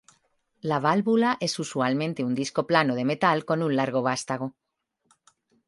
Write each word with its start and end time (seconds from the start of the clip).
La 0.69 0.79
válvula 0.79 1.37
es 1.39 1.59
usualmente 1.59 2.23
un 2.23 2.33
disco 2.33 2.65
plano 2.65 2.95
de 2.95 3.05
metal 3.05 3.45
con 3.45 3.61
un 3.61 3.75
largo 3.75 4.01
vástago. 4.01 4.55